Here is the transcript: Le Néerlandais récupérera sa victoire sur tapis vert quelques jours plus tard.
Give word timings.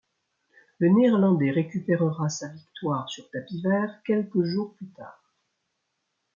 Le 0.79 0.89
Néerlandais 0.89 1.51
récupérera 1.51 2.27
sa 2.27 2.47
victoire 2.47 3.07
sur 3.07 3.29
tapis 3.29 3.61
vert 3.61 4.01
quelques 4.03 4.41
jours 4.45 4.73
plus 4.73 4.89
tard. 4.93 5.21